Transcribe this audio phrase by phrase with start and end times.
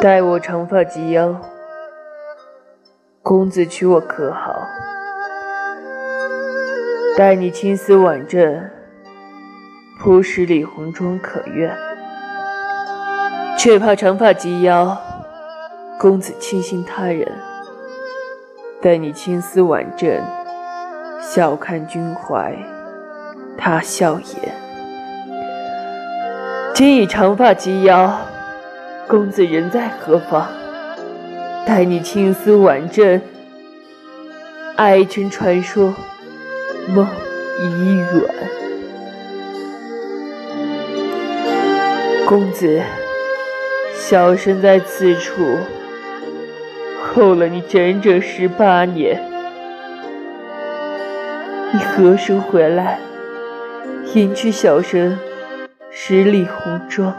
[0.00, 1.34] 待我长发及腰，
[3.20, 4.62] 公子娶我可好？
[7.16, 8.70] 待你青丝挽阵，
[9.98, 11.76] 铺十里红妆可愿？
[13.58, 14.96] 却怕长发及腰，
[15.98, 17.26] 公子轻信他人。
[18.80, 20.22] 待你青丝挽阵，
[21.20, 22.56] 笑看君怀
[23.56, 24.54] 他笑颜。
[26.72, 28.16] 今已长发及腰。
[29.08, 30.46] 公子人在何方？
[31.66, 33.22] 待你青丝挽阵，
[34.76, 35.94] 爱君传说
[36.88, 37.08] 梦
[37.58, 38.22] 已远。
[42.26, 42.82] 公子，
[43.94, 45.56] 小生在此处
[47.14, 49.18] 候了你整整十八年，
[51.72, 53.00] 你何时回来
[54.12, 55.18] 迎娶小生
[55.90, 57.16] 十里红妆？